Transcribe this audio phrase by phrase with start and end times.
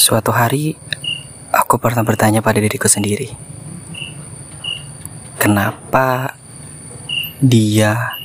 [0.00, 0.80] Suatu hari,
[1.52, 3.36] aku pernah bertanya pada diriku sendiri,
[5.36, 6.32] kenapa
[7.36, 8.16] dia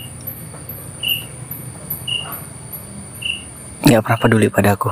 [3.84, 4.88] nggak pernah peduli padaku?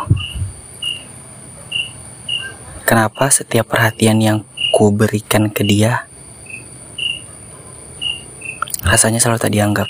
[2.83, 4.37] Kenapa setiap perhatian yang
[4.75, 6.03] ku berikan ke dia
[8.83, 9.87] rasanya selalu tak dianggap?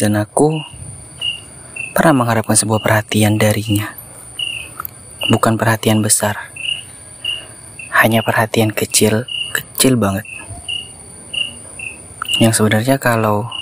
[0.00, 0.79] Dan aku
[2.00, 3.92] pernah mengharapkan sebuah perhatian darinya.
[5.28, 6.48] Bukan perhatian besar.
[7.92, 10.24] Hanya perhatian kecil, kecil banget.
[12.40, 13.52] Yang sebenarnya kalau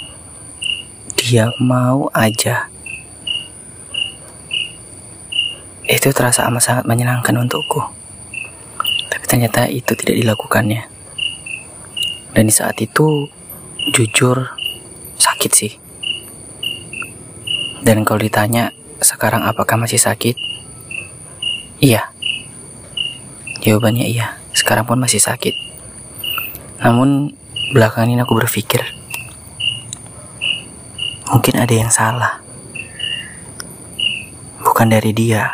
[1.19, 2.71] dia mau aja
[5.91, 7.91] itu terasa amat sangat menyenangkan untukku.
[9.11, 10.87] Tapi ternyata itu tidak dilakukannya.
[12.39, 13.27] Dan di saat itu
[13.91, 14.47] jujur
[15.19, 15.88] sakit sih.
[17.89, 20.37] Dan kalau ditanya sekarang apakah masih sakit?
[21.81, 22.13] Iya.
[23.65, 24.37] Jawabannya iya.
[24.53, 25.57] Sekarang pun masih sakit.
[26.85, 27.33] Namun
[27.73, 28.85] belakangan ini aku berpikir
[31.33, 32.45] mungkin ada yang salah.
[34.61, 35.49] Bukan dari dia,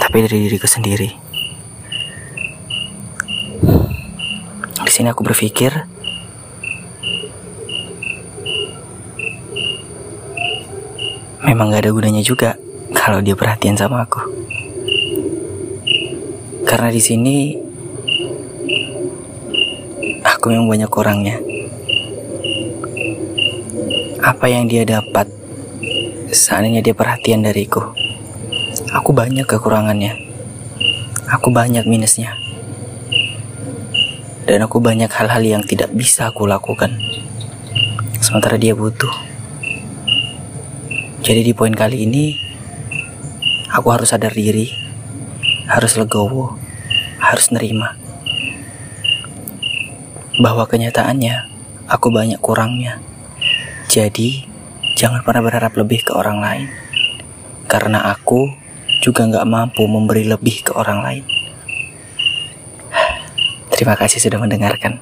[0.00, 1.12] tapi dari diriku sendiri.
[4.80, 5.84] Di sini aku berpikir
[11.44, 12.56] memang gak ada gunanya juga
[12.96, 14.20] kalau dia perhatian sama aku.
[16.64, 17.36] Karena di sini
[20.24, 21.36] aku memang banyak kurangnya.
[24.24, 25.28] Apa yang dia dapat
[26.32, 27.92] seandainya dia perhatian dariku?
[28.96, 30.16] Aku banyak kekurangannya.
[31.28, 32.32] Aku banyak minusnya.
[34.48, 36.96] Dan aku banyak hal-hal yang tidak bisa aku lakukan.
[38.24, 39.33] Sementara dia butuh.
[41.24, 42.36] Jadi di poin kali ini
[43.72, 44.68] aku harus sadar diri,
[45.64, 46.60] harus legowo,
[47.16, 47.96] harus nerima
[50.36, 51.48] bahwa kenyataannya
[51.88, 53.00] aku banyak kurangnya.
[53.88, 54.44] Jadi
[55.00, 56.68] jangan pernah berharap lebih ke orang lain,
[57.72, 58.52] karena aku
[59.00, 61.24] juga nggak mampu memberi lebih ke orang lain.
[63.72, 65.00] Terima kasih sudah mendengarkan.